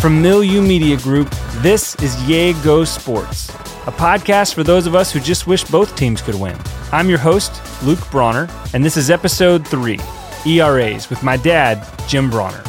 [0.00, 3.50] From Milieu Media Group, this is Yay Go Sports,
[3.86, 6.56] a podcast for those of us who just wish both teams could win.
[6.90, 7.52] I'm your host,
[7.82, 10.00] Luke Brawner, and this is episode three
[10.46, 12.66] ERAs with my dad, Jim Brawner.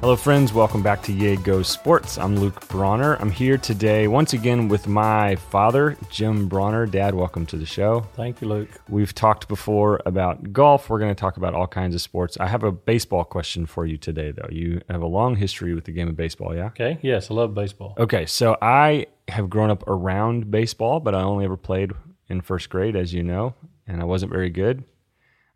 [0.00, 0.52] Hello, friends.
[0.52, 2.18] Welcome back to Yay Go Sports.
[2.18, 3.20] I'm Luke Brawner.
[3.20, 6.88] I'm here today once again with my father, Jim Brawner.
[6.88, 8.06] Dad, welcome to the show.
[8.14, 8.68] Thank you, Luke.
[8.88, 10.88] We've talked before about golf.
[10.88, 12.36] We're going to talk about all kinds of sports.
[12.38, 14.48] I have a baseball question for you today, though.
[14.52, 16.66] You have a long history with the game of baseball, yeah?
[16.66, 17.00] Okay.
[17.02, 17.94] Yes, I love baseball.
[17.98, 21.90] Okay, so I have grown up around baseball, but I only ever played
[22.28, 23.56] in first grade, as you know,
[23.88, 24.84] and I wasn't very good.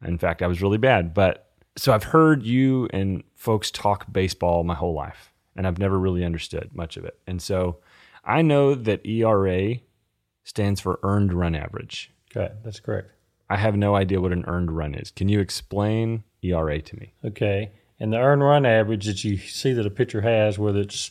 [0.04, 1.14] In fact, I was really bad.
[1.14, 5.98] But so I've heard you and folks talk baseball my whole life, and I've never
[5.98, 7.18] really understood much of it.
[7.26, 7.78] And so
[8.24, 9.76] I know that ERA
[10.44, 12.12] stands for earned run average.
[12.34, 13.12] Okay, that's correct.
[13.48, 15.10] I have no idea what an earned run is.
[15.10, 17.12] Can you explain ERA to me?
[17.24, 17.72] Okay.
[18.00, 21.10] And the earned run average that you see that a pitcher has, whether it's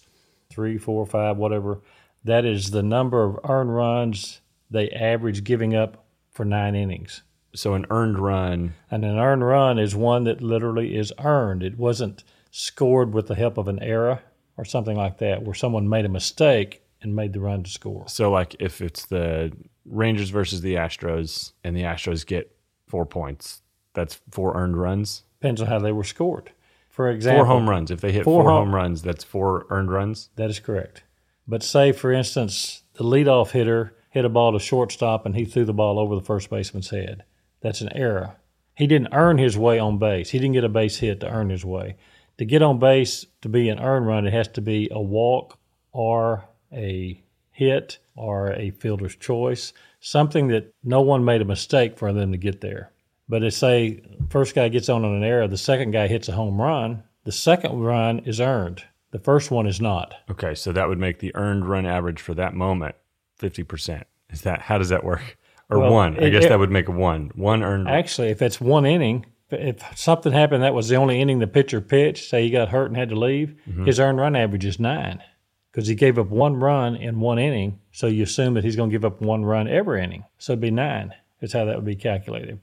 [0.50, 1.82] three, four, five, whatever,
[2.24, 7.24] that is the number of earned runs they average giving up for nine innings.
[7.54, 11.64] So an earned run, And an earned run is one that literally is earned.
[11.64, 14.22] It wasn't scored with the help of an error
[14.58, 18.06] or something like that, where someone made a mistake and made the run to score.
[18.08, 19.52] so like if it's the
[19.86, 22.56] Rangers versus the Astros and the Astros get
[22.88, 23.62] four points,
[23.94, 25.24] that's four earned runs.
[25.40, 26.52] Depends on how they were scored.
[26.90, 27.90] For example, Four home runs.
[27.90, 30.30] If they hit Four four, home- home runs, that's four earned runs.
[30.36, 31.04] That is correct.
[31.48, 35.66] But say, for instance, the leadoff hitter hit a ball to shortstop and he threw
[35.66, 37.24] the ball over the first baseman's head.
[37.62, 38.36] That's an error.
[38.76, 40.30] He didn't earn his way on base.
[40.30, 41.98] He didn't get a base hit to earn his way.
[42.38, 45.60] To get on base to be an earned run, it has to be a walk
[45.92, 52.12] or a hit or a fielder's choice, something that no one made a mistake for
[52.12, 52.92] them to get there.
[53.30, 56.34] But if say first guy gets on on an error, the second guy hits a
[56.34, 58.84] home run, the second run is earned.
[59.12, 60.16] The first one is not.
[60.30, 62.96] Okay, so that would make the earned run average for that moment
[63.38, 64.08] fifty percent.
[64.30, 65.38] Is that how does that work?
[65.72, 66.24] Or Well, one?
[66.24, 67.32] I guess it- that would make a one.
[67.34, 67.88] One earned.
[67.88, 71.82] Actually, if it's one inning, if something happened that was the only inning the pitcher
[71.82, 73.86] pitched, say he got hurt and had to leave, mm-hmm.
[73.86, 75.24] his earned run average is nine
[75.72, 77.80] because he gave up one run in one inning.
[77.92, 80.26] So you assume that he's going to give up one run every inning.
[80.38, 81.14] So it'd be nine.
[81.42, 82.60] Is how that would be calculated.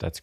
[0.00, 0.22] That's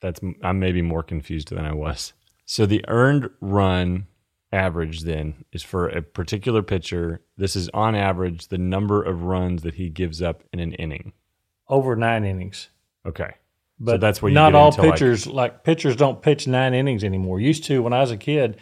[0.00, 2.12] that's I'm maybe more confused than I was.
[2.44, 4.06] So the earned run
[4.52, 7.20] average then is for a particular pitcher.
[7.36, 11.12] This is on average the number of runs that he gives up in an inning.
[11.68, 12.68] Over nine innings.
[13.06, 13.34] Okay.
[13.78, 16.74] But so that's where you not all into, like- pitchers like, pitchers don't pitch nine
[16.74, 17.40] innings anymore.
[17.40, 18.58] Used to when I was a kid,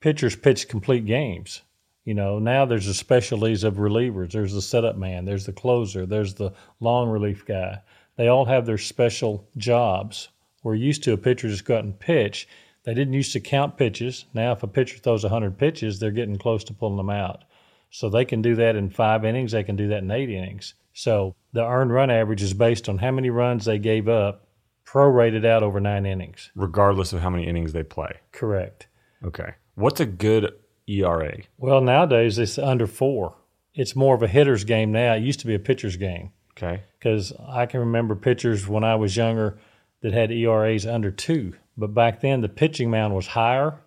[0.00, 1.62] pitchers pitched complete games.
[2.04, 4.32] You know, now there's the specialties of relievers.
[4.32, 5.24] There's the setup man.
[5.24, 6.04] There's the closer.
[6.04, 7.80] There's the long relief guy.
[8.16, 10.28] They all have their special jobs.
[10.62, 12.48] We're used to a pitcher just go out and pitch.
[12.84, 14.24] They didn't used to count pitches.
[14.34, 17.44] Now, if a pitcher throws 100 pitches, they're getting close to pulling them out.
[17.90, 19.52] So they can do that in five innings.
[19.52, 20.74] They can do that in eight innings.
[20.94, 24.46] So the earned run average is based on how many runs they gave up,
[24.86, 26.50] prorated out over nine innings.
[26.54, 28.16] regardless of how many innings they play.
[28.32, 28.88] Correct.
[29.24, 29.54] Okay.
[29.74, 30.52] What's a good
[30.86, 31.38] ERA?
[31.58, 33.36] Well, nowadays it's under four.
[33.74, 35.14] It's more of a hitter's game now.
[35.14, 36.82] It used to be a pitcher's game Okay.
[36.98, 39.58] because I can remember pitchers when I was younger
[40.02, 41.54] that had ERAs under two.
[41.76, 43.80] But back then the pitching mound was higher,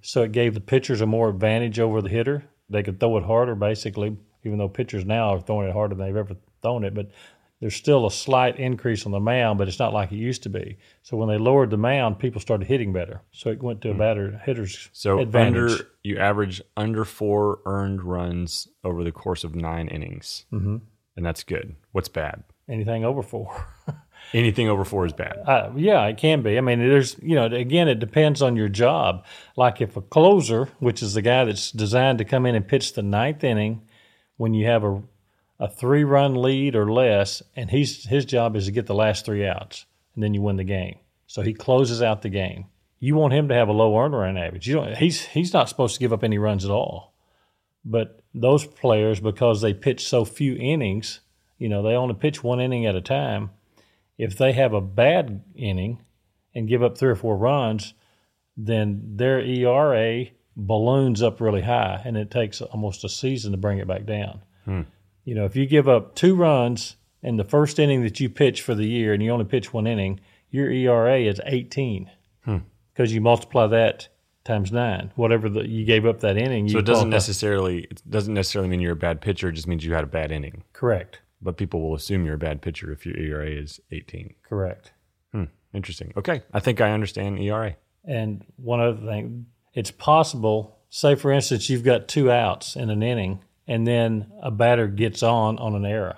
[0.00, 2.44] so it gave the pitchers a more advantage over the hitter.
[2.70, 6.06] They could throw it harder, basically, even though pitchers now are throwing it harder than
[6.06, 6.94] they've ever thrown it.
[6.94, 7.10] But
[7.60, 10.50] there's still a slight increase on the mound, but it's not like it used to
[10.50, 10.76] be.
[11.02, 13.22] So when they lowered the mound, people started hitting better.
[13.32, 15.72] So it went to a batter hitter's So advantage.
[15.72, 20.76] under you average under four earned runs over the course of nine innings, mm-hmm.
[21.16, 21.76] and that's good.
[21.92, 22.44] What's bad?
[22.68, 23.66] Anything over four.
[24.32, 25.38] Anything over four is bad.
[25.46, 26.58] Uh, yeah, it can be.
[26.58, 29.24] I mean, there's, you know, again, it depends on your job.
[29.56, 32.94] Like if a closer, which is the guy that's designed to come in and pitch
[32.94, 33.82] the ninth inning
[34.36, 35.02] when you have a,
[35.60, 39.24] a three run lead or less, and he's, his job is to get the last
[39.24, 40.98] three outs, and then you win the game.
[41.26, 42.66] So he closes out the game.
[42.98, 44.66] You want him to have a low earned run average.
[44.66, 47.14] You don't, he's, he's not supposed to give up any runs at all.
[47.84, 51.20] But those players, because they pitch so few innings,
[51.58, 53.50] you know, they only pitch one inning at a time
[54.18, 56.02] if they have a bad inning
[56.54, 57.94] and give up three or four runs,
[58.56, 60.26] then their ERA
[60.56, 64.42] balloons up really high, and it takes almost a season to bring it back down.
[64.64, 64.82] Hmm.
[65.24, 68.62] You know, if you give up two runs in the first inning that you pitch
[68.62, 70.20] for the year, and you only pitch one inning,
[70.50, 72.10] your ERA is 18
[72.44, 72.58] hmm.
[72.94, 74.08] because you multiply that
[74.44, 76.68] times nine, whatever the, you gave up that inning.
[76.68, 79.48] So it doesn't necessarily it doesn't necessarily mean you're a bad pitcher.
[79.48, 80.62] It just means you had a bad inning.
[80.72, 81.20] correct.
[81.40, 84.34] But people will assume you're a bad pitcher if your ERA is 18.
[84.42, 84.92] Correct.
[85.32, 85.44] Hmm.
[85.74, 86.12] Interesting.
[86.16, 86.42] Okay.
[86.52, 87.76] I think I understand ERA.
[88.04, 93.02] And one other thing, it's possible, say for instance, you've got two outs in an
[93.02, 96.16] inning, and then a batter gets on on an error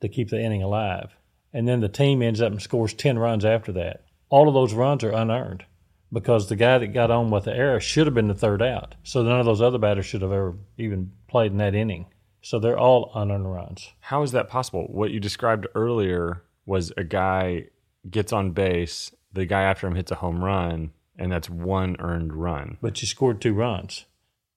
[0.00, 1.14] to keep the inning alive.
[1.52, 4.04] And then the team ends up and scores 10 runs after that.
[4.28, 5.64] All of those runs are unearned
[6.12, 8.94] because the guy that got on with the error should have been the third out.
[9.02, 12.06] So none of those other batters should have ever even played in that inning.
[12.42, 13.92] So they're all unearned runs.
[14.00, 14.86] How is that possible?
[14.88, 17.66] What you described earlier was a guy
[18.08, 22.34] gets on base, the guy after him hits a home run, and that's one earned
[22.34, 22.78] run.
[22.80, 24.06] But you scored two runs.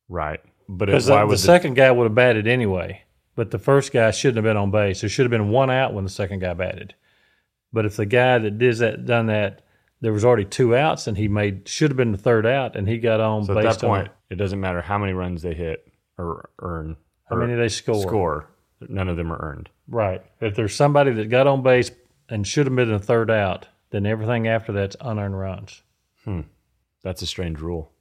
[0.07, 0.39] Right.
[0.69, 3.03] But it, why the, the second guy would have batted anyway,
[3.35, 5.01] but the first guy shouldn't have been on base.
[5.01, 6.95] There should have been one out when the second guy batted.
[7.73, 9.61] But if the guy that did that done that,
[9.99, 12.87] there was already two outs, and he made should have been the third out, and
[12.87, 15.87] he got on So at that point, it doesn't matter how many runs they hit
[16.17, 16.97] or earn
[17.33, 18.01] how or many they score.
[18.01, 18.47] score.
[18.87, 19.69] None of them are earned.
[19.87, 20.21] Right.
[20.41, 21.91] If there's somebody that got on base
[22.29, 25.81] and should have been the third out, then everything after that's unearned runs.
[26.25, 26.41] Hmm.
[27.03, 27.91] That's a strange rule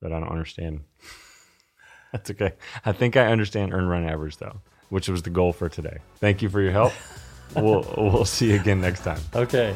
[0.00, 0.80] that I don't understand.
[2.12, 2.52] That's okay.
[2.84, 5.98] I think I understand earn run average though, which was the goal for today.
[6.20, 6.92] Thank you for your help.
[7.56, 9.18] we'll we'll see you again next time.
[9.34, 9.74] Okay.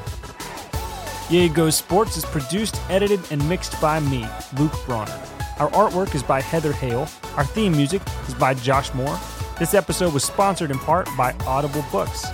[1.30, 4.20] Yay Goes Sports is produced, edited, and mixed by me,
[4.56, 5.38] Luke Brawner.
[5.58, 7.08] Our artwork is by Heather Hale.
[7.37, 9.19] Our theme music is by Josh Moore.
[9.58, 12.26] This episode was sponsored in part by Audible Books.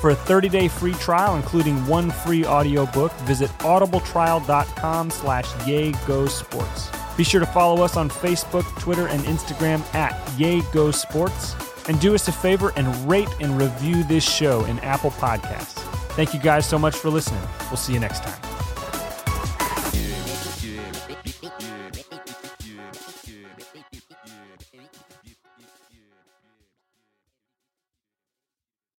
[0.00, 7.16] For a 30-day free trial, including one free audiobook, visit audibletrial.com slash yaygosports.
[7.16, 11.88] Be sure to follow us on Facebook, Twitter, and Instagram at yaygosports.
[11.88, 15.80] And do us a favor and rate and review this show in Apple Podcasts.
[16.12, 17.42] Thank you guys so much for listening.
[17.70, 18.47] We'll see you next time.